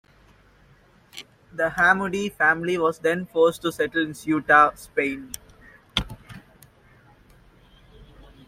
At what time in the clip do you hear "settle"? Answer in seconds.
3.71-4.01